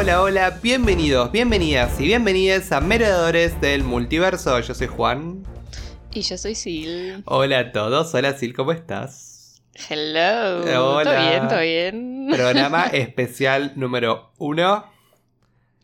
[0.00, 4.58] Hola, hola, bienvenidos, bienvenidas y bienvenidas a Merodeadores del Multiverso.
[4.60, 5.44] Yo soy Juan.
[6.14, 7.20] Y yo soy Sil.
[7.26, 9.60] Hola a todos, hola Sil, ¿cómo estás?
[9.90, 10.94] Hello.
[10.94, 11.04] Hola.
[11.04, 11.48] ¿Todo bien?
[11.48, 12.28] ¿Todo bien?
[12.32, 14.90] Programa especial número uno.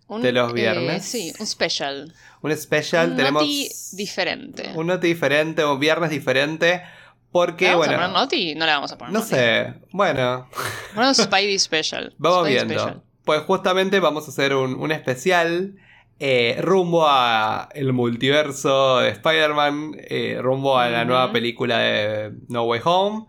[0.06, 1.05] Un, de los eh, viernes.
[1.05, 2.14] sí, un special.
[2.41, 4.73] Un especial, un tenemos noti diferente.
[4.77, 6.83] un noti diferente, un viernes diferente.
[7.30, 8.55] Porque, ¿Le vamos bueno, a poner noti?
[8.55, 9.30] No le vamos a poner no noti.
[9.34, 10.48] sé, bueno,
[10.95, 12.14] Bueno, Spidey Special.
[12.16, 12.83] Vamos Spidey viendo.
[12.83, 13.05] Special.
[13.27, 15.75] Pues justamente vamos a hacer un, un especial
[16.21, 22.62] eh, rumbo a el multiverso de Spider-Man, eh, rumbo a la nueva película de No
[22.62, 23.27] Way Home.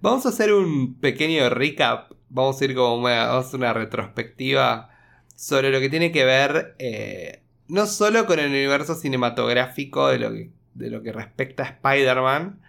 [0.00, 3.74] Vamos a hacer un pequeño recap, vamos a ir como una, vamos a hacer una
[3.74, 4.88] retrospectiva
[5.36, 10.32] sobre lo que tiene que ver eh, no solo con el universo cinematográfico de lo
[10.32, 12.62] que, de lo que respecta a Spider-Man,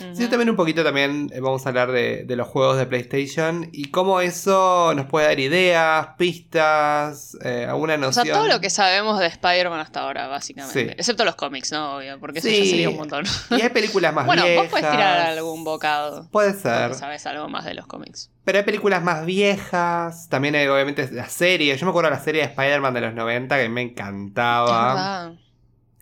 [0.00, 0.14] Ujú.
[0.16, 3.68] Sí, también un poquito también eh, vamos a hablar de, de los juegos de PlayStation
[3.72, 8.26] y cómo eso nos puede dar ideas, pistas, eh, alguna O noción.
[8.26, 10.86] sea, todo lo que sabemos de Spider-Man hasta ahora, básicamente.
[10.86, 10.94] Sí.
[10.98, 11.96] Excepto los cómics, ¿no?
[11.96, 13.24] Obvio, porque eso ya sería un montón.
[13.50, 14.62] Y hay películas más bueno, viejas.
[14.64, 16.28] vos podés tirar algún bocado.
[16.30, 16.94] Puede ser.
[16.94, 18.30] sabes algo más de los cómics.
[18.44, 20.28] Pero hay películas más viejas.
[20.28, 21.76] También hay obviamente la serie.
[21.76, 25.32] Yo me acuerdo de la serie de Spider-Man de los 90 que me encantaba.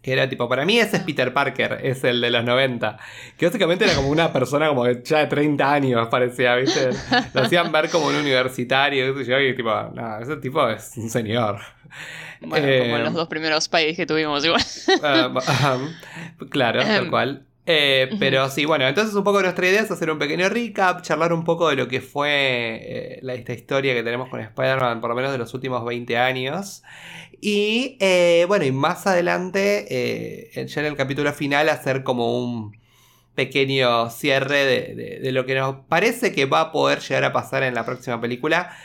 [0.02, 2.98] Que era tipo, para mí ese es Peter Parker, es el de los 90.
[3.36, 6.90] Que básicamente era como una persona como de ya de 30 años, parecía, ¿viste?
[7.32, 11.08] Lo hacían ver como un universitario, sé yo, y tipo, no, ese tipo es un
[11.08, 11.60] señor.
[12.40, 14.62] Bueno, Eh, como los dos primeros Spidey que tuvimos igual.
[15.04, 15.78] Ah, ajá.
[16.50, 17.10] claro, tal Ehem.
[17.10, 17.46] cual.
[17.64, 21.32] Eh, pero sí, bueno, entonces un poco nuestra idea es hacer un pequeño recap, charlar
[21.32, 22.28] un poco de lo que fue
[22.82, 26.16] eh, la, esta historia que tenemos con Spider-Man, por lo menos de los últimos 20
[26.18, 26.82] años.
[27.40, 32.76] Y eh, bueno, y más adelante, ya en el capítulo final, hacer como un
[33.34, 37.32] pequeño cierre de, de- de lo que nos parece que va a poder llegar a
[37.32, 38.76] pasar en la próxima película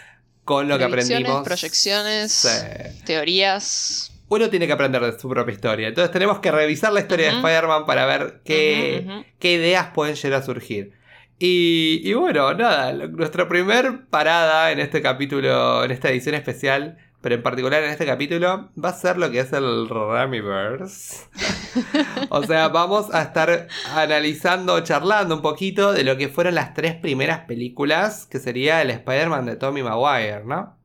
[0.45, 1.43] con lo que aprendimos.
[1.43, 4.11] proyecciones, Sí teorías.
[4.29, 5.87] Uno tiene que aprender de su propia historia.
[5.87, 10.45] Entonces tenemos que revisar la historia de Spider-Man para ver qué, ideas pueden llegar a
[10.45, 10.93] surgir.
[11.39, 17.35] Y, y bueno, nada, nuestra primer parada en este capítulo, en esta edición especial, pero
[17.35, 21.25] en particular en este capítulo, va a ser lo que es el Ramiverse.
[22.29, 26.95] o sea, vamos a estar analizando, charlando un poquito de lo que fueron las tres
[26.95, 30.77] primeras películas, que sería el Spider-Man de Tommy Maguire, ¿no?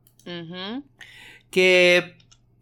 [1.50, 2.16] Que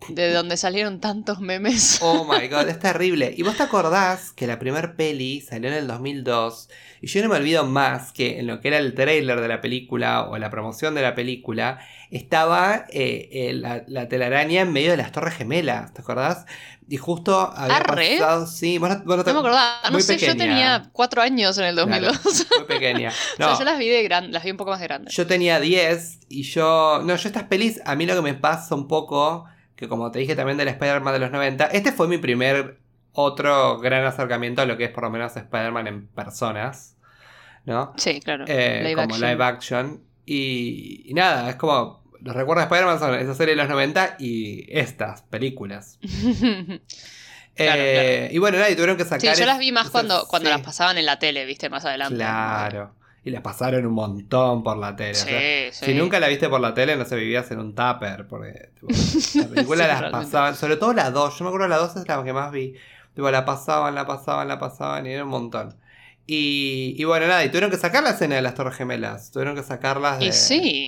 [0.08, 1.98] De donde salieron tantos memes.
[2.02, 3.32] Oh my god, es terrible.
[3.36, 6.68] ¿Y vos te acordás que la primer peli salió en el 2002?
[7.02, 9.60] Y yo no me olvido más que en lo que era el trailer de la
[9.60, 11.78] película o la promoción de la película,
[12.10, 16.44] estaba eh, eh, la, la telaraña en medio de las Torres Gemelas, ¿te acordás?
[16.88, 18.16] Y justo había Arre.
[18.18, 18.46] pasado.
[18.46, 19.80] Sí, vos no, vos no me acordaba.
[19.84, 20.44] No muy sé, yo pequeña.
[20.44, 22.46] tenía cuatro años en el 2002.
[22.56, 23.10] Muy pequeña.
[23.38, 25.14] o No, sea, yo las vi de gran, las vi un poco más de grandes.
[25.14, 27.00] yo tenía 10 y yo.
[27.04, 29.44] No, yo estas pelis, a mí lo que me pasa un poco,
[29.80, 32.78] que como te dije también del Spider-Man de los 90, este fue mi primer
[33.12, 36.96] otro gran acercamiento a lo que es por lo menos Spider-Man en personas,
[37.64, 37.92] ¿no?
[37.96, 38.44] Sí, claro.
[38.46, 39.30] Eh, Live como action.
[39.30, 40.04] live action.
[40.26, 41.98] Y, y nada, es como.
[42.20, 45.98] Los recuerdos de Spider-Man son esa serie de los 90 y estas películas.
[47.56, 49.36] Claro, Eh, Y bueno, nada, y tuvieron que sí, sacar.
[49.36, 50.54] yo las vi más cuando, cuando sí.
[50.56, 52.14] las pasaban en la tele, viste, más adelante.
[52.16, 52.94] Claro.
[53.22, 55.10] Y las pasaron un montón por la tele.
[55.12, 55.84] o Sí, sea, sí.
[55.86, 58.26] Si nunca la viste por la tele, no se vivías en un tupper.
[58.26, 58.86] Porque tipo,
[59.34, 60.10] la película Sí, las realmente.
[60.26, 61.38] pasaban, sobre todo la 2.
[61.38, 62.74] Yo me acuerdo la 2 es la que más vi.
[63.14, 65.76] Tipo, la pasaban, la pasaban, la pasaban y era un montón.
[66.26, 69.30] Y, y bueno, nada, y tuvieron que sacar la escena de las Torres Gemelas.
[69.32, 70.26] Tuvieron que sacarlas de,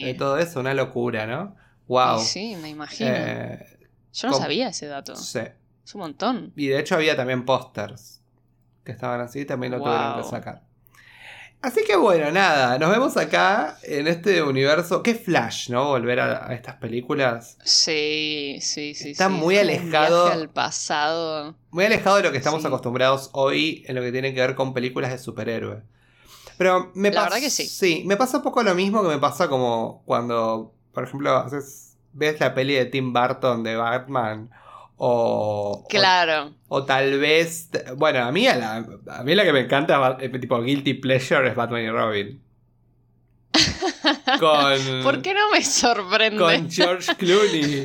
[0.04, 0.60] de todo eso.
[0.60, 1.56] Una locura, ¿no?
[1.88, 2.20] Wow.
[2.20, 3.10] Y Sí, me imagino.
[3.12, 3.78] Eh,
[4.14, 5.16] yo no sabía ese dato.
[5.16, 5.40] sí.
[5.84, 6.52] Es un montón.
[6.54, 8.22] Y de hecho había también pósters
[8.84, 10.62] que estaban así, también lo tuvieron que sacar.
[11.62, 15.02] Así que bueno, nada, nos vemos acá en este universo.
[15.02, 15.86] Qué flash, ¿no?
[15.90, 17.56] Volver a, a estas películas.
[17.64, 19.12] Sí, sí, sí.
[19.12, 19.34] Está sí.
[19.34, 20.26] muy alejado.
[20.26, 21.54] al pasado.
[21.70, 22.66] Muy alejado de lo que estamos Sí.
[22.66, 25.84] acostumbrados hoy en lo que tiene que ver con películas de superhéroes.
[26.58, 27.24] Pero me La pasa.
[27.30, 27.66] verdad que sí.
[27.66, 31.96] Sí, me pasa un poco lo mismo que me pasa como cuando, por ejemplo, haces,
[32.12, 34.50] ves la peli de Tim Burton de Batman.
[35.04, 36.54] O, Claro.
[36.68, 37.70] O tal vez.
[37.96, 41.48] Bueno, a mí, a la, a mí la que me encanta, eh, tipo Guilty Pleasure,
[41.48, 42.40] es Batman y Robin.
[44.38, 45.02] Con.
[45.02, 46.38] ¿Por qué no me sorprende?
[46.38, 47.84] Con George Clooney.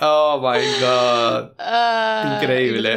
[0.00, 1.52] Oh my god.
[1.58, 2.90] Ah, Increíble.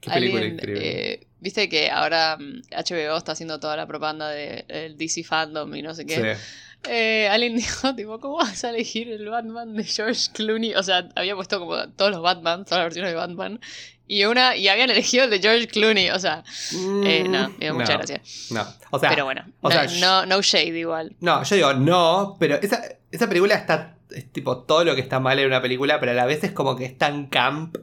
[0.00, 1.12] Qué película alguien, increíble.
[1.12, 5.80] eh, Viste que ahora mm, HBO está haciendo toda la propaganda del DC Fandom y
[5.80, 6.34] no sé qué.
[6.34, 6.40] Sí.
[6.90, 10.74] Eh, alguien dijo, tipo, ¿cómo vas a elegir el Batman de George Clooney?
[10.74, 13.60] O sea, había puesto como todos los Batman, todas las versiones de Batman.
[14.08, 16.10] Y una, y habían elegido el de George Clooney.
[16.10, 16.42] O sea,
[17.04, 18.20] eh, no, mucha no, gracia.
[18.50, 18.66] No.
[18.90, 21.14] O sea, pero bueno, o no, sea, no, no shade igual.
[21.20, 22.82] no, yo digo no, pero esa,
[23.12, 26.14] esa película está es tipo todo lo que está mal en una película, pero a
[26.16, 27.76] la vez es como que es tan camp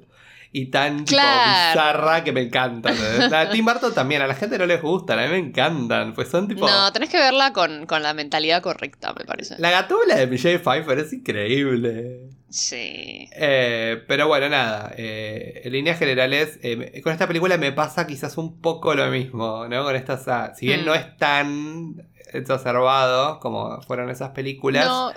[0.56, 2.92] y tan tipo, bizarra que me encanta.
[2.92, 3.32] ¿entendés?
[3.32, 6.14] La de Tim Burton también, a la gente no les gustan, a mí me encantan.
[6.14, 6.68] Pues son tipo.
[6.68, 9.56] No, tenés que verla con, con la mentalidad correcta, me parece.
[9.58, 12.30] La gatula de Michelle Pfeiffer es increíble.
[12.52, 13.28] Sí.
[13.36, 14.94] Eh, pero bueno, nada.
[14.96, 19.68] eh, en líneas generales, eh, con esta película me pasa quizás un poco lo mismo,
[19.68, 19.84] ¿no?
[19.84, 20.28] Con estas.
[20.28, 20.86] ah, si bien Mm.
[20.86, 21.96] no es tan
[22.32, 25.12] exacerbado como fueron esas películas, No,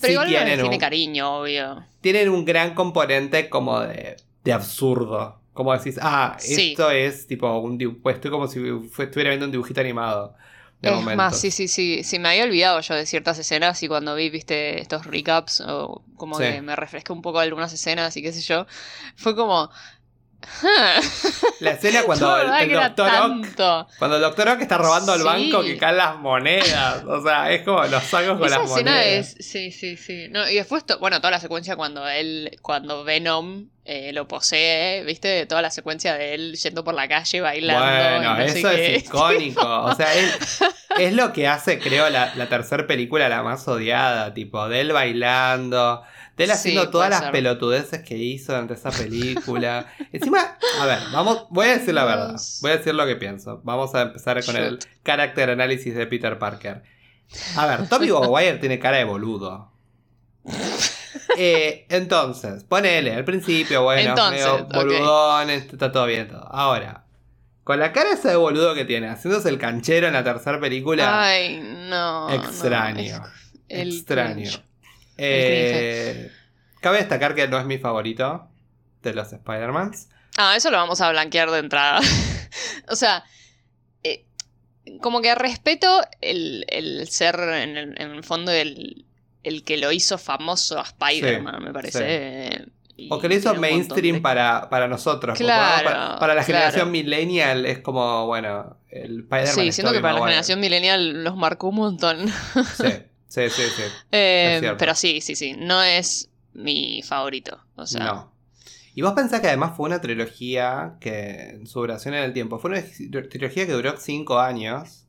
[0.00, 1.86] pero sí igual no tienen tiene un- cariño, obvio.
[2.00, 5.40] tienen un gran componente como de, de absurdo.
[5.52, 6.70] Como decís, ah, Sí.
[6.72, 7.98] esto es tipo un dibujo.
[8.02, 10.34] Pues estoy como si estuviera viendo un dibujito animado.
[10.80, 12.02] De Es más, sí, sí, sí.
[12.02, 16.02] Sí, me había olvidado yo de ciertas escenas y cuando vi, viste, estos recaps o
[16.16, 16.44] como Sí.
[16.44, 18.66] que me refresqué un poco algunas escenas y qué sé yo,
[19.14, 19.70] fue como...
[20.64, 21.00] "Ah,
[21.60, 23.88] La escena cuando el, el doctor Ock.
[23.98, 25.24] Cuando el doctor Ock está robando al Sí.
[25.24, 27.04] banco que caen las monedas.
[27.06, 29.34] O sea, es como los sacos con Esa las escena monedas.
[29.38, 30.26] es, sí, sí, sí.
[30.30, 35.02] No, y después, to- bueno, toda la secuencia cuando él, cuando Venom eh, lo posee,
[35.04, 37.82] viste, toda la secuencia de él yendo por la calle bailando.
[37.84, 39.60] Bueno, no eso es icónico.
[39.84, 40.60] O sea, es,
[40.98, 44.32] es lo que hace, creo, la, la tercera película la más odiada.
[44.34, 46.02] Tipo, de él bailando.
[46.36, 47.32] De él Sí, haciendo todas las ser.
[47.32, 49.86] pelotudeces que hizo durante esa película.
[50.12, 52.40] Encima, a ver, vamos, voy a decir la verdad.
[52.62, 53.60] Voy a decir lo que pienso.
[53.64, 54.84] Vamos a empezar con el Shoot.
[55.04, 56.82] character análisis de Peter Parker.
[57.56, 59.70] A ver, Tommy Maguire tiene cara de boludo.
[61.36, 66.46] Eh, entonces, ponele al principio, bueno, Entonces, medio boludón, está todo bien todo.
[66.52, 67.04] Ahora,
[67.64, 71.22] con la cara esa de boludo que tiene, haciéndose el canchero en la tercera película,
[71.22, 72.28] Ay, no.
[72.28, 73.02] no, extraño.
[73.02, 73.20] es-
[73.68, 74.50] el extraño.
[75.18, 76.30] Eh,
[76.80, 78.48] cabe destacar que no es mi favorito
[79.02, 80.08] de los Spider-Mans.
[80.36, 82.00] Ah, eso lo vamos a blanquear de entrada.
[82.88, 83.24] o sea,
[84.02, 84.24] eh,
[85.00, 89.04] como que respeto el, el ser en el, en el fondo el,
[89.42, 91.98] el que lo hizo famoso a Spider-Man, me parece.
[91.98, 92.04] sí.
[92.06, 95.38] eh, y O que lo hizo mainstream de- para, para nosotros.
[95.38, 96.58] Claro, para, para la claro.
[96.60, 99.54] generación millennial es como, bueno, el Spider-Man.
[99.54, 102.28] Sí, siento que para la generación millennial los marcó un montón.
[102.76, 102.84] Sí,
[103.32, 103.62] sí, sí.
[103.76, 103.82] sí.
[104.10, 105.54] Eh, pero sí, sí, sí.
[105.58, 107.60] No es mi favorito.
[107.76, 108.32] O sea, no.
[108.94, 112.58] Y vos pensás que además fue una trilogía que en su duración en el tiempo,
[112.58, 112.82] fue una
[113.28, 115.06] trilogía que duró 5 años,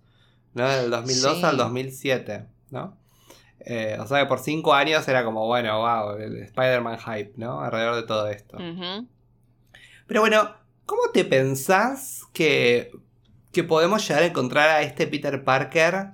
[0.53, 0.69] ¿no?
[0.69, 1.43] Del 2002 Sí.
[1.43, 2.97] al 2007, ¿no?
[3.65, 7.59] Eh, o sea que por 5 años era como, bueno, wow, el Spider-Man hype, ¿no?
[7.61, 8.57] Alrededor de todo esto.
[8.57, 9.07] ujú.
[10.07, 10.55] Pero bueno,
[10.85, 12.91] ¿cómo te pensás que,
[13.51, 16.11] que podemos llegar a encontrar a este Peter Parker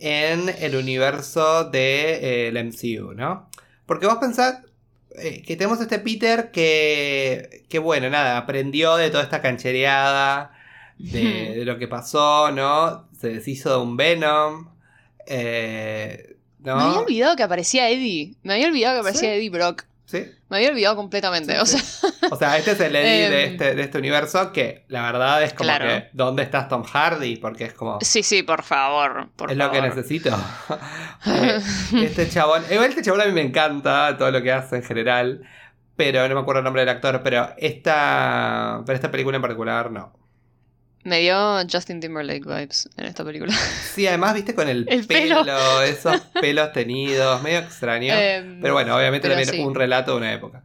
[0.00, 3.48] en el universo del MCU, ¿no?
[3.86, 4.60] Porque vos pensás
[5.16, 10.52] eh, que tenemos este Peter que, que, bueno, nada, aprendió de toda esta canchereada,
[10.98, 13.08] de, de lo que pasó, ¿no?
[13.18, 14.68] Se deshizo de un Venom,
[15.26, 16.76] eh, ¿no?
[16.76, 18.34] Me había olvidado que aparecía Eddie.
[18.42, 19.36] Me había olvidado que aparecía ¿Sí?
[19.36, 19.84] Eddie Brock.
[20.06, 20.30] ¿Sí?
[20.50, 21.54] Me había olvidado completamente.
[21.54, 21.78] Sí, o sí.
[21.78, 25.02] sea, O sea, este es el Eddie de, Em, este, de este universo que la
[25.02, 25.86] verdad es como Claro.
[25.86, 27.36] que ¿dónde estás Tom Hardy?
[27.36, 29.30] Porque es como sí, sí, por favor.
[29.34, 30.30] Por es lo que necesito.
[31.26, 31.58] Eh,
[32.02, 35.42] este chabón, igual este chabón a mí me encanta todo lo que hace en general,
[35.96, 39.90] pero no me acuerdo el nombre del actor, pero esta pero esta película en particular
[39.90, 40.12] no.
[41.04, 43.54] Me dio Justin Timberlake vibes en esta película.
[43.94, 45.82] Sí, además viste con el, El pelo, pelo.
[45.82, 48.12] esos pelos tenidos, medio extraño.
[48.12, 49.66] Em, pero bueno, obviamente pero también sí.
[49.66, 50.64] un relato de una época.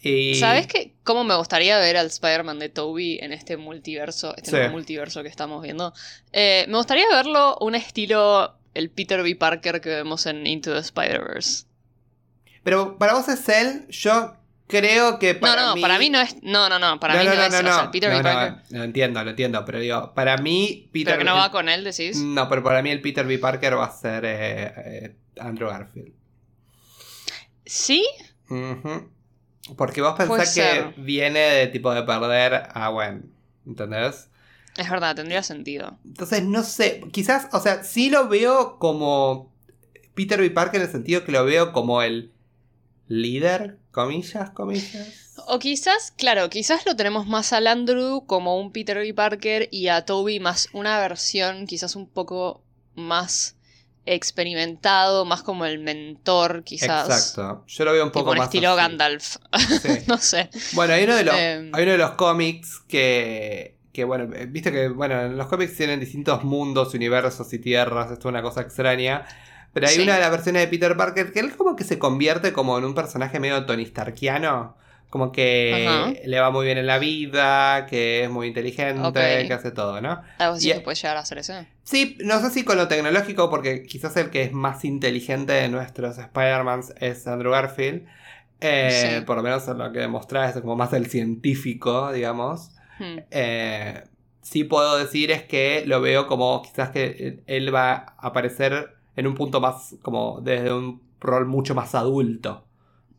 [0.00, 0.94] Y ¿Sabes qué?
[1.04, 4.56] ¿Cómo me gustaría ver al Spider-Man de Toby en este multiverso, este Sí.
[4.56, 5.92] nuevo multiverso que estamos viendo?
[6.32, 9.36] Eh, me gustaría verlo un estilo el Peter B.
[9.36, 11.66] Parker que vemos en Into the Spider-Verse.
[12.64, 14.34] Pero para vos es él, yo
[14.72, 15.82] creo que para no, no, mí...
[15.82, 16.42] para mí no es.
[16.42, 17.54] No, no, no, para mí no, es.
[17.54, 18.22] o sea, Peter no, B.
[18.22, 18.62] no, Parker.
[18.70, 21.84] Lo entiendo, lo entiendo, pero digo, para mí Peter Pero que no va con él,
[21.84, 22.16] decís.
[22.16, 23.38] No, pero para mí el Peter B.
[23.38, 26.14] Parker va a ser eh, eh, Andrew Garfield.
[27.66, 28.04] ¿Sí?
[28.48, 29.10] Ujú.
[29.76, 33.30] Porque vos pensás que viene de tipo de perder a Gwen,
[33.66, 34.30] ¿entendés?
[34.76, 35.98] Es verdad, tendría sentido.
[36.04, 39.52] Entonces, no sé, quizás, o sea, sí lo veo como
[40.14, 40.50] Peter B.
[40.50, 42.32] Parker en el sentido que lo veo como el
[43.06, 45.34] líder, comillas, comillas.
[45.46, 49.14] O quizás, claro, quizás lo tenemos más al Andrew como un Peter B.
[49.14, 52.62] Parker y a Toby más una versión quizás un poco
[52.94, 53.56] más
[54.04, 57.08] experimentado, más como el mentor, quizás.
[57.08, 57.64] Exacto.
[57.66, 58.76] Yo lo veo un poco un más estilo así.
[58.78, 59.36] Gandalf.
[59.80, 59.88] Sí.
[60.06, 60.50] no sé.
[60.72, 61.70] Bueno, hay uno de los, Em.
[61.72, 65.76] hay uno de los cómics que, que, bueno, eh, viste que, bueno, en los cómics
[65.76, 69.24] tienen distintos mundos, universos y tierras, esto es una cosa extraña.
[69.72, 70.02] Pero hay Sí.
[70.02, 72.84] una de las versiones de Peter Parker que él como que se convierte como en
[72.84, 74.76] un personaje medio Tony Starkiano.
[75.10, 76.12] Como que Ajá.
[76.24, 79.02] le va muy bien en la vida, que es muy inteligente,
[79.46, 80.22] que hace todo, ¿no?
[80.38, 81.66] Algo así Y- que puede llegar a ser ese.
[81.82, 85.68] Sí, no sé si con lo tecnológico, porque quizás el que es más inteligente de
[85.68, 88.06] nuestros Spider-Man es Andrew Garfield.
[88.60, 89.24] Eh, Sí.
[89.26, 92.70] Por lo menos en lo que demostraba es como más el científico, digamos.
[92.98, 93.18] Hmm.
[93.30, 94.04] Eh,
[94.40, 99.26] sí puedo decir es que lo veo como quizás que él va a aparecer en
[99.26, 102.64] un punto más, como desde un rol mucho más adulto,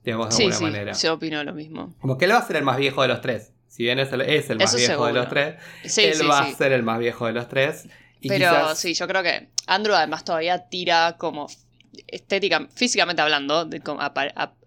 [0.03, 0.93] digamos de Sí, alguna sí, manera.
[0.93, 1.93] yo opino lo mismo.
[2.01, 3.51] Como que él va a ser el más viejo de los tres.
[3.67, 6.39] Si bien es el, es el más Eso viejo de los tres, Sí, él va
[6.41, 7.88] a ser el más viejo de los tres.
[8.21, 11.47] Y Pero quizás- sí, yo creo que Andrew además todavía tira como
[12.07, 13.81] estética, físicamente hablando, de,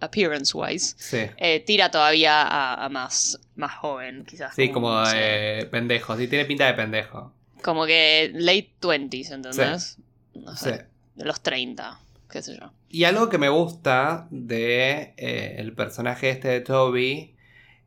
[0.01, 4.55] appearance wise, Sí, eh, tira todavía a, a más, más joven, quizás.
[4.55, 6.17] sí como no sé, de pendejo.
[6.17, 7.33] Sí, tiene pinta de pendejo.
[7.63, 9.99] como que late 20s, ¿entendés?
[10.35, 10.81] No sé, Sí.
[11.17, 11.99] De los 30,
[12.31, 12.73] qué sé yo.
[12.89, 17.35] Y algo que me gusta de eh, el personaje este de Toby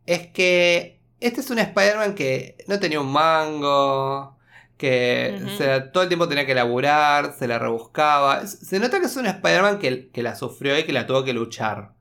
[0.06, 4.38] es que este es un Spider-Man que no tenía un mango,
[4.78, 8.48] que sea, todo el tiempo tenía que laburar, se la rebuscaba.
[8.48, 11.34] Se nota que es un Spider-Man que, que la sufrió y que la tuvo que
[11.34, 11.92] luchar.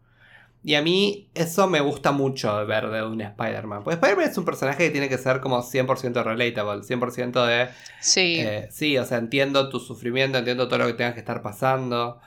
[0.62, 3.85] Y a mí eso me gusta mucho de ver de un Spider-Man.
[3.85, 7.69] Porque Spider-Man es un personaje que tiene que ser como 100% relatable, 100% de...
[8.00, 11.43] Sí, Eh, sí, o sea, entiendo tu sufrimiento, entiendo todo lo que tengas que estar
[11.43, 12.21] pasando.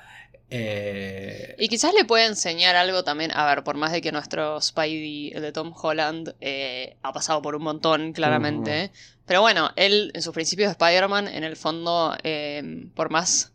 [0.50, 4.59] Eh, Y quizás le puede enseñar algo también, a ver, por más de que nuestro
[4.59, 8.91] Spidey, el de Tom Holland, eh, ha pasado por un montón, claramente.
[9.25, 13.50] Pero bueno, él en sus principios de Spider-Man, en el fondo, eh, por más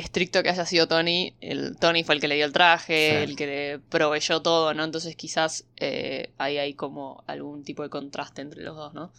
[0.00, 3.30] estricto que haya sido Tony, el Tony fue el que le dio el traje, Sí.
[3.30, 4.84] el que le proveyó todo, ¿no?
[4.84, 9.12] Entonces quizás eh, ahí hay como algún tipo de contraste entre los dos, ¿no?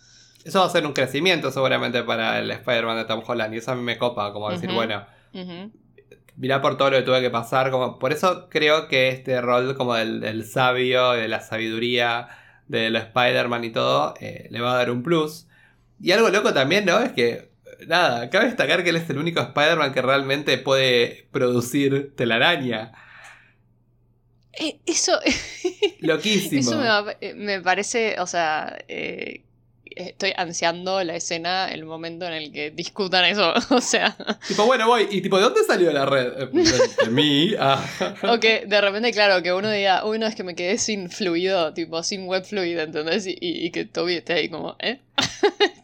[0.43, 3.53] Eso va a ser un crecimiento seguramente para el Spider-Man de Tom Holland.
[3.53, 5.71] Y eso a mí me copa, como decir, bueno, Ujú.
[6.35, 7.69] mirá por todo lo que tuve que pasar.
[7.69, 12.27] Como, por eso creo que este rol como del, del sabio, de la sabiduría,
[12.67, 15.45] de los Spider-Man y todo, eh, le va a dar un plus.
[16.01, 16.99] Y algo loco también, ¿no?
[17.01, 17.50] Es que,
[17.87, 22.91] nada, cabe destacar que él es el único Spider-Man que realmente puede producir telaraña.
[24.53, 25.17] Eh, Eso,
[25.99, 26.59] Loquísimo.
[26.61, 29.43] eso me, va- eh, me parece, o sea, eh,
[29.85, 34.15] estoy ansiando la escena, el momento en el que discutan eso, o sea,
[34.47, 35.07] Tipo, bueno, voy.
[35.09, 36.49] ¿Y tipo, de dónde salió la red?
[36.49, 37.53] De, mí.
[37.59, 37.85] Ah.
[38.23, 41.09] o que de repente, claro, que uno diga, uy, no, es que me quedé sin
[41.09, 43.25] fluido, tipo, sin web fluido, ¿entendés?
[43.27, 44.99] Y, y- y que Toby esté ahí como, ¿eh?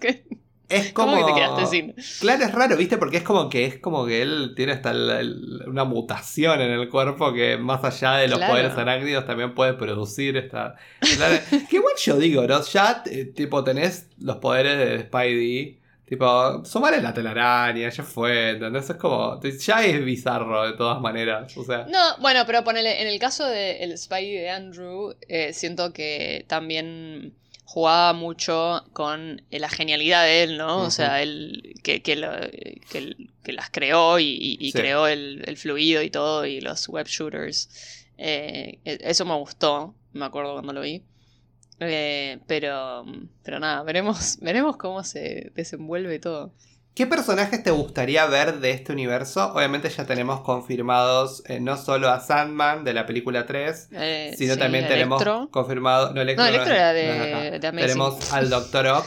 [0.01, 0.23] ¿Qué?
[0.69, 1.13] Es como.
[1.13, 1.95] ¿Cómo que te quedaste sin?
[2.19, 2.97] Claro, es raro, ¿viste?
[2.97, 6.71] Porque es como que es como que él tiene hasta el- el- una mutación en
[6.71, 8.53] el cuerpo que más allá de los Claro.
[8.53, 10.75] poderes arácnidos también puede producir esta.
[11.15, 11.37] claro,
[11.69, 12.61] que igual yo digo, ¿no?
[12.63, 15.79] Ya eh, tipo tenés los poderes de Spidey.
[16.05, 18.89] Tipo, sumale la telaraña, ya fue, ¿entendés?
[18.89, 19.41] Es como.
[19.41, 21.55] Ya es bizarro de todas maneras.
[21.57, 21.85] O sea.
[21.89, 27.33] No, bueno, pero ponele, en el caso del Spidey de Andrew, eh, siento que también
[27.69, 30.83] jugaba mucho con eh, la genialidad de él, ¿no?
[30.83, 32.31] O sea, él que, que, lo-
[33.43, 34.77] que las creó y, y- y Sí.
[34.77, 37.69] creó el, el fluido y todo, y los web shooters.
[38.17, 41.03] Eh, e- eso me gustó, me acuerdo cuando lo vi.
[41.81, 43.05] Eh, pero,
[43.43, 46.53] pero nada, veremos, veremos cómo se desenvuelve todo.
[46.97, 49.53] ¿Qué personajes te gustaría ver de este universo?
[49.53, 54.55] Obviamente ya tenemos confirmados eh, no solo a Sandman de la película 3, Eh, sino
[54.55, 55.47] sí, también tenemos Electro.
[55.51, 56.11] confirmado.
[56.15, 57.71] No, Electro, No, era no de, Amazing.
[57.87, 59.05] Tenemos al Doctor Ock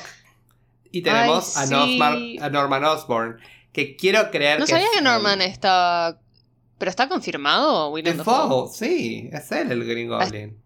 [0.92, 1.74] y tenemos Ay, a, sí.
[1.74, 3.40] Norman, a Norman Osborn.
[3.72, 4.70] Que quiero creer No que.
[4.70, 6.20] sabía es que Norman está.
[6.78, 8.68] ¿Pero está confirmado, William Dafoe?
[8.72, 10.59] Sí, es él el Green Goblin.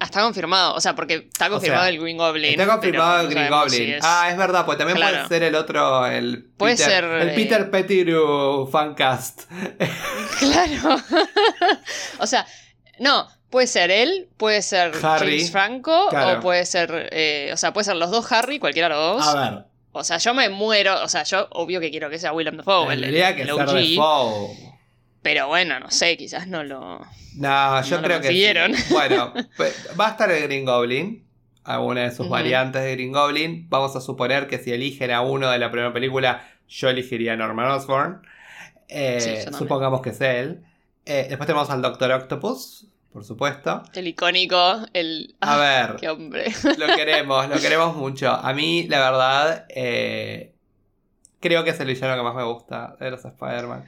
[0.00, 0.74] Ah, está confirmado.
[0.74, 2.50] O sea, porque está confirmado sea, el Green Goblin.
[2.60, 3.76] Está confirmado el Green Goblin.
[3.78, 7.04] si es- Ah, es verdad, pues también puede ser el otro, el Puede Peter, ser,
[7.04, 9.42] el eh, Peter Pettigrew fancast.
[10.40, 10.96] Claro.
[12.18, 12.46] o sea,
[12.98, 13.28] no.
[13.50, 16.38] Puede ser él, puede ser Harry, James Franco, claro.
[16.38, 17.08] o puede ser.
[17.12, 19.28] eh, o sea, puede ser los dos Harry, cualquiera de los dos.
[19.28, 21.00] A ver, O sea, yo me muero.
[21.04, 24.73] O sea, yo obvio que quiero que sea William Dafoe, el, tendría que el OG.
[25.24, 27.00] Pero bueno, no sé, quizás no lo.
[27.34, 28.92] No, yo No lo creo que sí.
[28.92, 29.32] Bueno,
[30.00, 31.24] va a estar el Green Goblin.
[31.64, 33.66] Alguna de sus variantes de Green Goblin.
[33.70, 37.36] Vamos a suponer que si eligen a uno de la primera película, yo elegiría a
[37.36, 38.22] Norman Osborn.
[38.88, 40.62] Eh, Sí, supongamos que es él.
[41.06, 43.82] Eh, después tenemos al Doctor Octopus, por supuesto.
[43.94, 45.34] El icónico, el.
[45.40, 46.52] A Ah, ver, Qué hombre.
[46.76, 48.30] lo queremos, lo queremos mucho.
[48.30, 50.52] A mí, la verdad, eh,
[51.40, 53.86] creo que es el villano que más me gusta de los Spider-Man.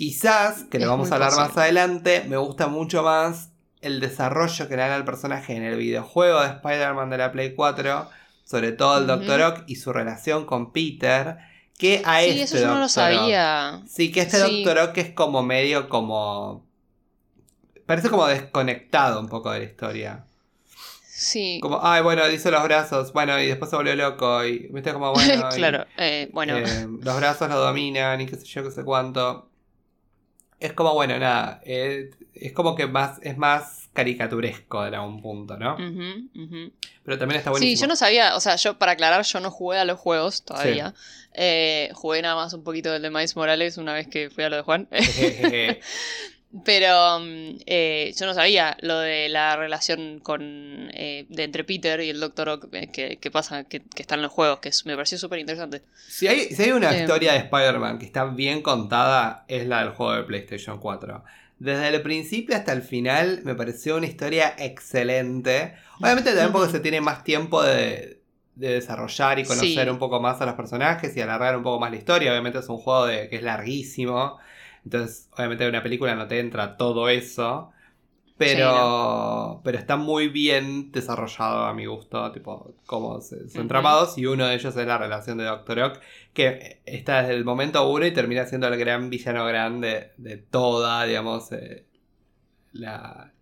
[0.00, 3.50] Quizás, que lo Es vamos a hablar más adelante, me gusta mucho más
[3.82, 7.54] el desarrollo que le dan al personaje en el videojuego de Spider-Man de la Play
[7.54, 8.08] 4,
[8.42, 9.12] sobre todo el Ujú.
[9.12, 11.36] Doctor Ock y su relación con Peter,
[11.76, 12.84] que a sí, este eso yo no lo.
[12.86, 12.88] Ock.
[12.88, 13.82] sabía.
[13.86, 14.64] Sí, que este Sí.
[14.64, 16.64] Doctor Ock es como medio como...
[17.84, 20.24] Parece como desconectado un poco de la historia.
[21.04, 21.58] Sí.
[21.60, 25.12] Como, ay, bueno, hizo los brazos, bueno, y después se volvió loco, y viste como,
[25.12, 25.46] bueno.
[25.52, 26.56] y, claro, eh, bueno.
[26.56, 29.49] eh, los brazos lo dominan, y qué sé yo, qué sé cuánto.
[30.60, 35.56] Es como, bueno, nada, eh, es como que más, es más caricaturesco en algún punto,
[35.56, 35.74] ¿no?
[35.74, 36.72] Ujú, ujú.
[37.02, 37.80] Pero también está Sí, buenísimo.
[37.82, 40.94] yo no sabía, o sea, yo para aclarar, yo no jugué a los juegos todavía.
[41.34, 44.50] Eh, jugué nada más un poquito del de Miles Morales una vez que fui a
[44.50, 44.88] lo de Juan.
[46.64, 50.40] Pero mm, eh, yo no sabía lo de la relación con
[50.92, 54.16] eh, de entre Peter y el Doctor Ock eh, que, que pasa, que, que está
[54.16, 55.82] en los juegos, que es- me pareció súper interesante.
[56.08, 57.02] Si hay, si hay una Eh.
[57.02, 61.22] historia de Spider-Man que está bien contada, es la del juego de PlayStation 4.
[61.60, 65.74] Desde el principio hasta el final me pareció una historia excelente.
[66.00, 68.18] Obviamente también porque se tiene más tiempo de,
[68.56, 69.88] de desarrollar y conocer Sí.
[69.90, 72.30] un poco más a los personajes y alargar un poco más la historia.
[72.32, 74.38] Obviamente es un juego de, que es larguísimo.
[74.84, 77.72] Entonces, obviamente en una película no te entra todo eso.
[78.38, 83.68] Pero, pero está muy bien desarrollado a mi gusto, tipo, cómo se, son Ujú.
[83.68, 84.16] tramados.
[84.18, 86.00] Y uno de ellos es la relación de Doctor Ock,
[86.32, 91.04] que está desde el momento uno y termina siendo el gran villano grande de toda,
[91.04, 91.86] digamos, eh,
[92.72, 93.32] la,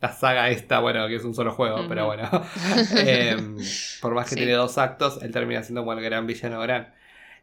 [0.00, 2.28] la saga esta, bueno, que es un solo juego, pero bueno.
[2.96, 4.36] Em, por más que Sí.
[4.36, 6.94] tiene dos actos, él termina siendo como el gran villano gran.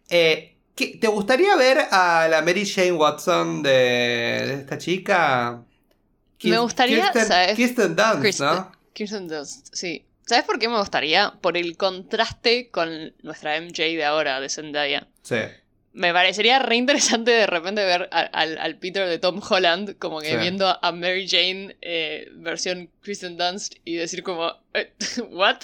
[0.09, 5.63] Eh, ¿qué- ¿Te gustaría ver a la Mary Jane Watson de, de esta chica?
[6.43, 7.55] Me gustaría, Kirsten, ¿sabes?
[7.55, 8.71] Kirsten Dunst, Kristen- ¿no?
[8.93, 10.05] Kirsten Dunst, sí.
[10.25, 11.33] ¿Sabes por qué me gustaría?
[11.41, 15.07] Por el contraste con nuestra MJ de ahora, de Zendaya.
[15.23, 15.35] Sí.
[15.93, 20.21] Me parecería re interesante de repente ver a- al, al Peter de Tom Holland como
[20.21, 20.37] que Sí.
[20.37, 24.93] viendo a Mary Jane eh, versión Kristen Dunst y decir como, eh,
[25.31, 25.57] ¿what?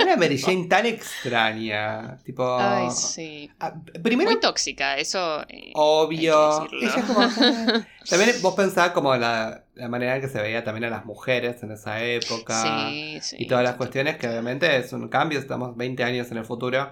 [0.00, 2.18] Una Mary Jane tan extraña.
[2.24, 2.58] Tipo.
[2.58, 3.50] Ay, sí.
[3.60, 5.42] Ah, Primero, Muy tóxica, eso.
[5.48, 6.68] eh, obvio.
[6.72, 7.20] Ella como.
[8.08, 11.62] También vos pensás como la, la manera en que se veía también a las mujeres
[11.62, 12.62] en esa época.
[12.88, 13.36] Sí, sí.
[13.38, 16.90] y todas las cuestiones que obviamente es un cambio, estamos 20 años en el futuro,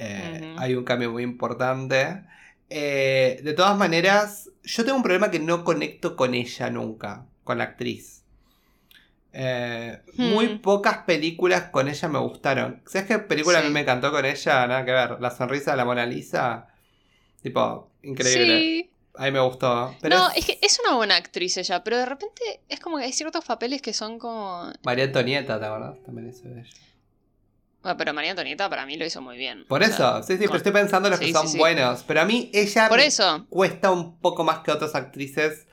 [0.00, 2.22] eh, hay un cambio muy importante.
[2.70, 7.58] Eh, de todas maneras, yo tengo un problema que no conecto con ella nunca, con
[7.58, 8.24] la actriz.
[9.32, 10.58] Eh, Muy Hmm.
[10.60, 12.82] pocas películas con ella me gustaron.
[12.86, 14.66] ¿Sabes qué película a mí me encantó con ella?
[14.66, 15.20] Nada que ver.
[15.20, 16.66] La sonrisa de la Mona Lisa.
[17.42, 18.58] Tipo, increíble.
[18.58, 18.90] Sí.
[19.16, 19.94] A mí me gustó.
[20.00, 22.98] Pero no, es es que es una buena actriz ella, pero de repente es como
[22.98, 24.72] que hay ciertos papeles que son como...
[24.84, 26.02] María Antonieta, ¿te acordás?
[26.04, 26.70] También hizo de ella.
[27.82, 29.64] Bueno, pero María Antonieta para mí lo hizo muy bien.
[29.66, 31.58] Por eso, sea, sí, sí, pero estoy pensando en los Sí, que son sí.
[31.58, 32.04] buenos.
[32.06, 33.46] Pero a mí ella Por me eso.
[33.48, 35.66] cuesta un poco más que otras actrices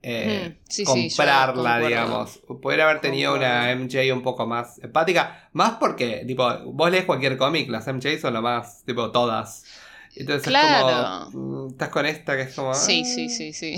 [0.00, 2.38] eh, Mm, comprarla, digamos.
[2.62, 5.48] Poder haber tenido una MJ un poco más empática.
[5.52, 9.64] Más porque, tipo, vos lees cualquier cómic, las MJ son lo más, tipo, todas.
[10.14, 10.88] Entonces Claro.
[11.26, 11.66] es como.
[11.66, 12.74] mm, Estás con esta que es como.
[12.74, 13.08] Sí, ah.
[13.12, 13.76] sí, sí, sí.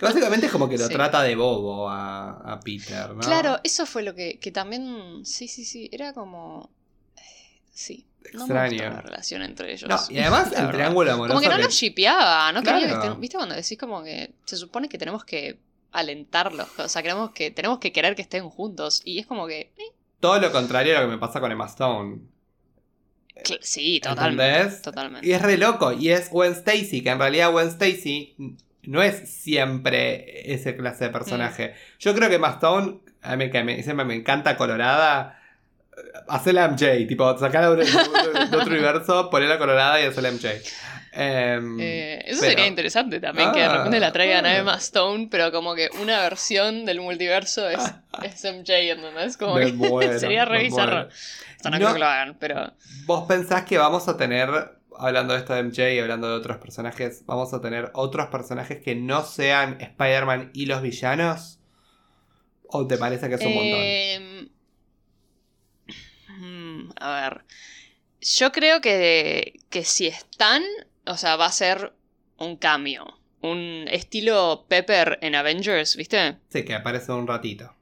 [0.00, 0.92] Básicamente es como que lo Sí.
[0.94, 3.20] trata de bobo a, a Peter, ¿no?
[3.20, 5.24] Claro, eso fue lo que, que también...
[5.24, 6.70] Sí, sí, sí, era como...
[7.72, 8.06] Sí.
[8.34, 8.82] No me Extraño.
[8.94, 9.88] la relación entre ellos.
[9.90, 10.70] No, y además el verdad.
[10.72, 11.34] triángulo amoroso.
[11.34, 13.02] Como que no que- los shipeaba, no quería que Claro.
[13.14, 15.58] estén- ¿Viste cuando decís como que se supone que tenemos que
[15.90, 16.68] alentarlos?
[16.78, 19.02] O sea, queremos que, tenemos que querer que estén juntos.
[19.04, 19.72] Y es como que...
[19.76, 22.20] eh, Todo lo contrario a lo que me pasa con Emma Stone.
[23.34, 24.44] cl- sí, totalmente.
[24.56, 24.82] ¿Entendés?
[24.82, 25.26] Totalmente.
[25.26, 25.92] Y es re loco.
[25.92, 28.36] Y es Gwen Stacy, que en realidad Gwen Stacy
[28.82, 31.74] no es siempre ese clase de personaje.
[31.98, 35.38] Yo creo que Emma Stone, a mí que me, siempre me encanta colorada.
[36.28, 37.84] Hacer la MJ, tipo, sacarla de,
[38.56, 40.48] otro universo, ponerla colorada y hacer la MJ.
[41.14, 44.56] Em, Eh, eso pero- sería interesante también, que de Ah, repente la traigan a ah.
[44.56, 47.80] Emma Stone, pero como que una versión del multiverso es,
[48.22, 49.36] es MJ, ¿entendés?
[49.36, 51.08] Como que muero, sería re bizarro.
[51.08, 51.76] O sea, no, No.
[51.78, 52.72] creo que lo hagan, pero...
[53.04, 54.48] ¿Vos pensás que vamos a tener,
[54.96, 58.80] hablando de esto de MJ y hablando de otros personajes, vamos a tener otros personajes
[58.82, 61.58] que no sean Spider-Man y los villanos?
[62.68, 64.51] ¿O te parece que es un montón?
[67.00, 67.44] A ver.
[68.20, 70.62] Yo creo que, que si están,
[71.06, 71.92] o sea, va a ser
[72.38, 73.18] un cambio.
[73.40, 76.36] Un estilo Pepper en Avengers, ¿viste?
[76.50, 77.74] Sí, que aparece un ratito.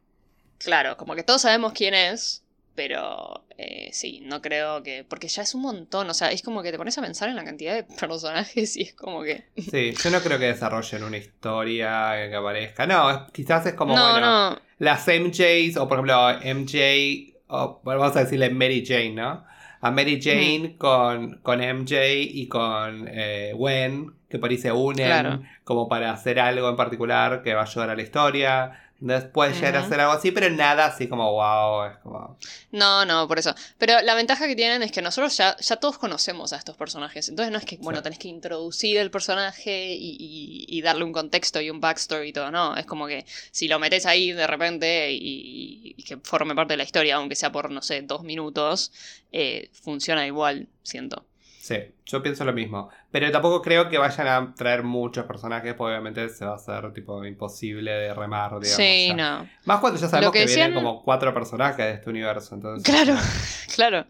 [0.58, 2.42] Claro, como que todos sabemos quién es,
[2.74, 5.04] pero eh, sí, no creo que...
[5.04, 7.36] Porque ya es un montón, o sea, es como que te pones a pensar en
[7.36, 9.44] la cantidad de personajes y es como que...
[9.56, 12.86] Sí, yo no creo que desarrollen una historia que aparezca.
[12.86, 14.60] No, es- quizás es como, no, bueno, no.
[14.78, 19.44] las MJs, o por ejemplo, MJ, o bueno, vamos a decirle Mary Jane, ¿no?
[19.82, 25.06] A Mary Jane con, con MJ y con eh, Gwen, que por ahí se unen
[25.06, 25.42] Claro.
[25.64, 28.89] como para hacer algo en particular que va a ayudar a la historia.
[29.02, 32.36] Después llegar a hacer algo así, pero nada así como wow, es como...
[32.70, 33.54] No, no, por eso.
[33.78, 37.28] Pero la ventaja que tienen es que nosotros ya, ya todos conocemos a estos personajes.
[37.30, 38.02] Entonces no es que, bueno, Sí.
[38.04, 42.32] tenés que introducir el personaje y, y- y darle un contexto y un backstory y
[42.34, 42.50] todo.
[42.50, 46.74] No, es como que si lo metes ahí de repente y, y que forme parte
[46.74, 48.92] de la historia, aunque sea por, no sé, dos minutos,
[49.32, 51.24] eh, funciona igual, siento.
[51.60, 52.88] Sí, yo pienso lo mismo.
[53.10, 56.90] Pero tampoco creo que vayan a traer muchos personajes, porque obviamente se va a hacer
[56.94, 58.70] tipo imposible de remar, digamos.
[58.76, 59.14] sí, ya.
[59.14, 59.50] no.
[59.66, 62.82] Más cuando ya sabemos que que, vienen decían- como cuatro personajes de este universo, entonces...
[62.82, 63.14] Claro,
[63.74, 64.06] claro.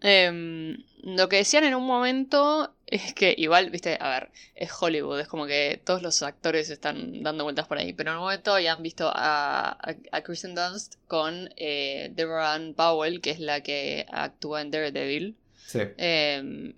[0.00, 5.18] Em, lo que decían en un momento es que igual, viste, a ver, es Hollywood,
[5.18, 8.54] es como que todos los actores están dando vueltas por ahí, pero en un momento
[8.54, 13.60] habían visto a, a, a Kristen Dunst con eh, Deborah Ann Powell, que es la
[13.60, 15.36] que actúa en Daredevil.
[15.70, 15.80] Sí.
[15.96, 16.74] Em,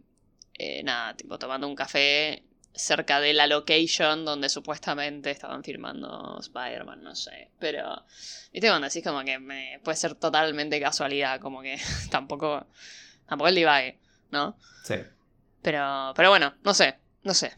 [0.55, 7.02] eh, nada, tipo tomando un café cerca de la location donde supuestamente estaban filmando Spider-Man,
[7.02, 7.50] no sé.
[7.59, 8.05] Pero,
[8.52, 11.78] viste, cuando decís como que me, puede ser totalmente casualidad, como que
[12.11, 12.66] tampoco,
[13.26, 13.98] tampoco el divague,
[14.31, 14.59] ¿no?
[14.85, 14.96] Sí.
[15.62, 17.57] Pero, pero bueno, no sé, no sé.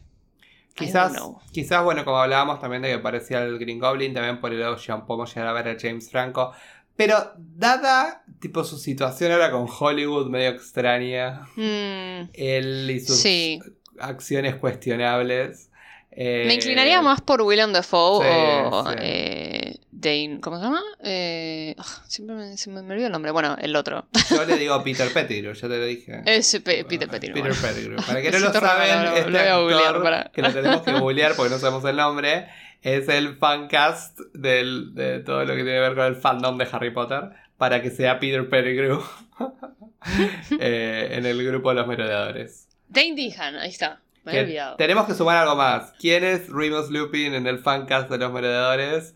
[0.73, 1.17] Quizás,
[1.53, 4.75] quizás, bueno, como hablábamos también de que parecía el Green Goblin, también por el lado
[5.07, 6.53] podemos llegar a ver a James Franco.
[6.95, 13.59] Pero dada tipo su situación ahora con Hollywood medio extraña, Mm, él y sus sí,
[13.99, 15.69] acciones cuestionables.
[16.11, 18.95] eh, me inclinaría más por Willem Dafoe sí, o sí.
[19.01, 20.81] eh, Dane, ¿cómo se llama?
[21.03, 23.31] Eh, ah, siempre me, se me, me olvidó el nombre.
[23.31, 24.07] Bueno, el otro.
[24.29, 26.21] Yo le digo Peter Pettigrew, ya te lo dije.
[26.25, 27.43] Es Pe- Peter Pettigrew.
[27.43, 27.73] Peter bueno.
[27.75, 27.97] Pettigrew.
[28.05, 30.93] Para que no lo saben, este lo voy a googlear para- que lo tenemos que
[30.93, 32.47] googlear porque no sabemos el nombre,
[32.81, 36.67] es el fancast del, de todo lo que tiene que ver con el fandom de
[36.71, 39.01] Harry Potter para que sea Peter Pettigrew
[40.59, 42.67] eh, en el grupo de los merodeadores.
[42.87, 44.01] Dane Dehan, ahí está.
[44.23, 44.75] Me había olvidado.
[44.77, 45.93] tenemos que sumar algo más.
[45.99, 49.13] ¿Quién es Remus Lupin en el fancast de los merodeadores?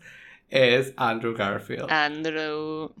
[0.50, 1.90] Es Andrew Garfield.
[1.90, 2.92] Andrew,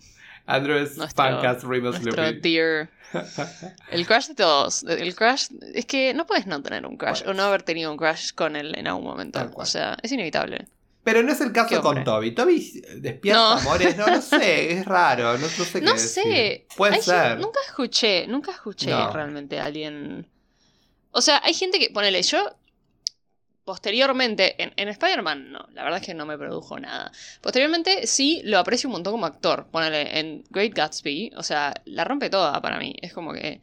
[0.46, 2.40] Andrew es nuestro- fancast Remus Lupin.
[2.40, 2.88] dear.
[3.90, 4.84] El crush de todos.
[4.84, 5.48] El crush.
[5.74, 7.30] Es que no puedes no tener un crush Bueno.
[7.30, 9.50] o no haber tenido un crush con él en algún momento.
[9.54, 10.66] O sea, es inevitable.
[11.02, 12.04] Pero no es el Qué caso con.
[12.04, 12.32] Toby.
[12.32, 13.50] Toby despierta No.
[13.52, 13.96] amores.
[13.96, 15.32] No, no sé, es raro.
[15.32, 16.22] No, no sé qué No decir.
[16.22, 16.66] sé.
[16.76, 17.22] Puede Hay ser.
[17.30, 19.10] gente- nunca escuché, nunca escuché No.
[19.12, 20.26] realmente a alguien.
[21.10, 21.90] O sea, hay gente que.
[21.90, 22.54] Ponele, yo.
[23.70, 27.12] Posteriormente, en, en Spider-Man no, la verdad es que no me produjo nada.
[27.40, 29.68] Posteriormente sí lo aprecio un montón como actor.
[29.70, 32.96] Ponele, en Great Gatsby, o sea, la rompe toda para mí.
[33.00, 33.60] Es como que.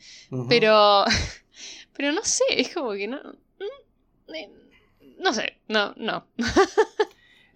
[0.48, 1.04] Pero.
[1.98, 3.17] Pero no sé, es como que no.
[3.17, 4.50] mm, eh,
[5.20, 6.26] No sé, no, no.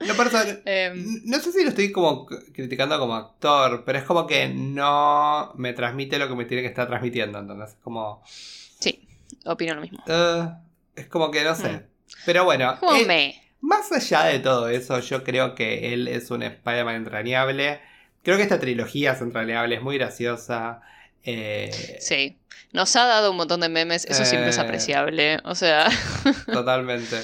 [0.02, 0.14] No,
[0.66, 5.54] Em, no sé si lo estoy como criticando como actor, pero es como que no
[5.56, 7.40] me transmite lo que me tiene que estar transmitiendo.
[7.40, 8.22] Entonces, como.
[8.26, 9.08] sí,
[9.46, 10.04] opino lo mismo.
[10.08, 10.50] eh,
[10.96, 11.70] es como que no sé.
[11.70, 11.91] Mm.
[12.26, 12.78] Pero bueno,
[13.10, 17.80] eh, más allá de todo eso, yo creo que él es un Spider-Man entrañable.
[18.24, 20.82] Creo que esta trilogía es entrañable, es muy graciosa.
[21.24, 22.38] eh, Sí.
[22.74, 24.62] Nos ha dado un montón de memes, eso siempre es Eh.
[24.62, 25.40] apreciable.
[25.44, 25.90] O sea,
[26.52, 27.18] Totalmente.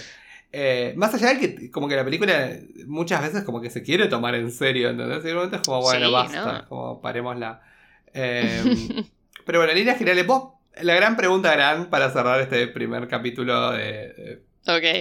[0.51, 2.51] Eh, más allá de que como que la película
[2.85, 5.23] muchas veces como que se quiere tomar en serio, ¿entendés?
[5.23, 6.67] Y de momento es como, bueno, Sí, basta, ¿no?
[6.67, 7.61] como parémosla.
[8.13, 9.03] Eh,
[9.45, 13.71] pero bueno, en líneas generales, vos, la gran pregunta gran para cerrar este primer capítulo
[13.71, 14.41] de,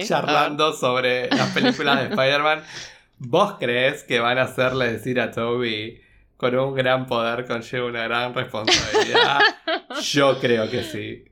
[0.07, 2.63] charlando sobre las películas de Spider-Man,
[3.19, 6.01] ¿vos crees que van a hacerle decir a Toby
[6.37, 9.39] con un gran poder conlleva una gran responsabilidad?
[10.03, 11.25] Yo creo que sí.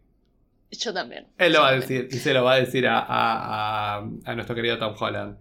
[0.72, 1.28] Yo también.
[1.38, 4.36] Él lo va a decir, y se lo va a decir a, a- a- a
[4.36, 5.38] nuestro querido Tom Holland.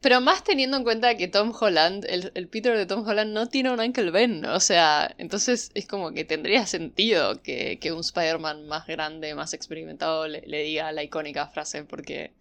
[0.00, 3.48] Pero más teniendo en cuenta que Tom Holland, el, el Peter de Tom Holland no
[3.48, 4.46] tiene un Uncle Ben.
[4.46, 9.52] O sea, entonces es como que tendría sentido que, que un Spider-Man más grande, más
[9.52, 11.84] experimentado, le, le diga la icónica frase.
[11.84, 12.32] Porque,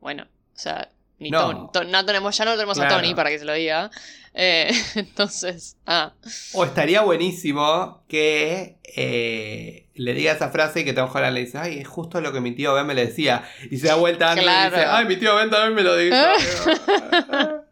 [0.00, 1.40] bueno, o sea, ni No.
[1.50, 2.94] Tony- To- no tenemos, ya no tenemos Claro.
[2.94, 3.90] a Tony para que se lo diga.
[4.40, 6.12] Eh, entonces, ah,
[6.52, 11.58] O estaría buenísimo que eh, le diga esa frase y que Tom Holland le dice,
[11.58, 13.42] ay, es justo lo que mi tío Ben me le decía.
[13.68, 14.76] Y se da vuelta y Claro.
[14.76, 16.14] dice, ay, mi tío Ben también me lo dijo.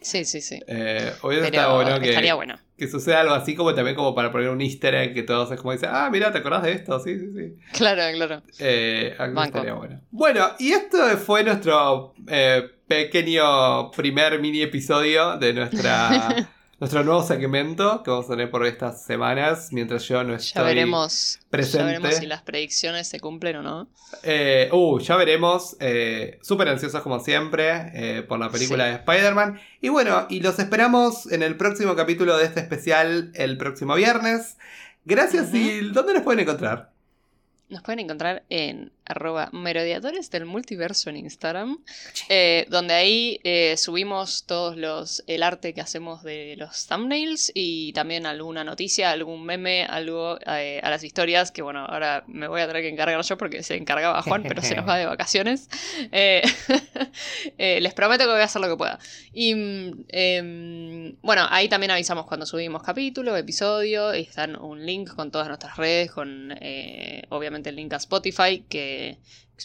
[0.00, 0.60] sí, sí, sí.
[0.66, 2.58] eh, Pero bueno que, estaría bueno.
[2.76, 5.60] Que suceda algo así como también como para poner un easter egg que todos es
[5.60, 6.98] como dicen, ah, mira, ¿te acordás de esto?
[7.00, 7.54] Sí, sí, sí.
[7.72, 8.42] Claro, claro.
[8.58, 10.00] Eh, estaría bueno.
[10.10, 18.02] Bueno, y esto fue nuestro eh, pequeño primer mini episodio de nuestra nuestro nuevo segmento
[18.02, 20.60] que vamos a tener por estas semanas mientras yo no estoy.
[20.60, 21.86] Ya veremos, ya presente.
[21.86, 23.88] veremos si las predicciones se cumplen o no.
[24.22, 25.76] Eh, uh, ya veremos.
[25.80, 28.90] Eh, Súper ansiosos como siempre eh, por la película Sí.
[28.90, 29.60] de Spider-Man.
[29.80, 34.58] Y bueno, y los esperamos en el próximo capítulo de este especial el próximo viernes.
[35.04, 35.56] Gracias Ujú.
[35.56, 36.92] y ¿dónde nos pueden encontrar?
[37.68, 41.78] Nos pueden encontrar en arroba merodiadores del multiverso en Instagram,
[42.28, 47.92] eh, donde ahí eh, subimos todos los el arte que hacemos de los thumbnails y
[47.92, 52.60] también alguna noticia, algún meme, algo eh, a las historias, que bueno, ahora me voy
[52.60, 55.68] a tener que encargar yo porque se encargaba Juan, pero se nos va de vacaciones.
[57.58, 58.98] les prometo que voy a hacer lo que pueda.
[59.32, 59.52] Y
[60.08, 65.46] em, bueno, ahí también avisamos cuando subimos capítulo, episodio, y están un link con todas
[65.48, 66.52] nuestras redes, con
[67.28, 69.18] obviamente el link a Spotify, que que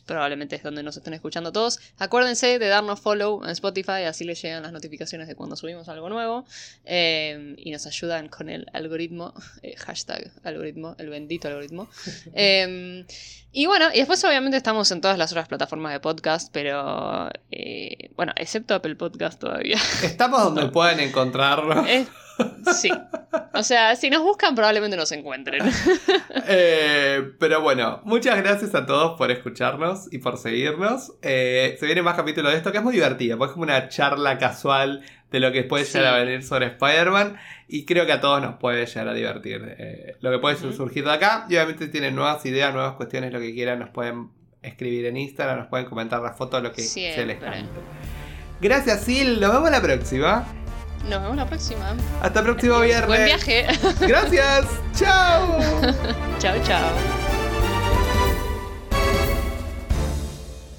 [0.05, 1.79] probablemente es donde nos estén escuchando todos.
[1.97, 6.07] Acuérdense de darnos follow en Spotify, así les llegan las notificaciones de cuando subimos algo
[6.07, 6.45] nuevo.
[6.85, 11.89] Eh, y nos ayudan con el algoritmo, eh, hashtag algoritmo, el bendito algoritmo.
[12.33, 13.05] Eh,
[13.51, 17.29] y bueno, y después obviamente estamos en todas las otras plataformas de podcast, pero
[18.15, 19.77] bueno, excepto Apple Podcast todavía.
[20.03, 21.83] Estamos donde pueden encontrarlo.
[22.73, 22.91] Sí.
[23.53, 25.61] O sea, si nos buscan probablemente nos encuentren.
[26.47, 29.80] Eh, pero bueno, muchas gracias a todos por escucharnos
[30.11, 31.13] y por seguirnos.
[31.21, 33.89] Eh, se viene más capítulos de esto que es muy divertido, porque es como una
[33.89, 38.21] charla casual de lo que puede llegar a venir sobre Spider-Man y creo que a
[38.21, 41.45] todos nos puede llegar a divertir eh, lo que puede surgir de acá.
[41.49, 44.29] Y obviamente si tienen nuevas ideas, nuevas cuestiones, lo que quieran, nos pueden
[44.61, 47.69] escribir en Instagram, nos pueden comentar las fotos, lo que se les cante.
[48.59, 49.39] Gracias, Sil.
[49.39, 50.45] Nos vemos la próxima.
[51.09, 51.95] Nos vemos la próxima.
[52.21, 53.07] Hasta el próximo viernes.
[53.07, 53.65] Buen viaje.
[54.01, 54.67] Gracias.
[54.93, 55.59] chao.
[56.39, 57.30] chao, chao.